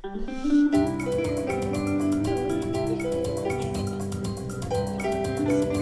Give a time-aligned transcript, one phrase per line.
[0.00, 0.28] Thank
[5.72, 5.77] you.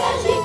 [0.00, 0.39] Brasil.